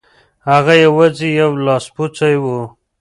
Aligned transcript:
هغه 0.49 0.73
یوازې 0.85 1.29
یو 1.41 1.51
لاسپوڅی 1.65 2.35
و. 2.39 2.45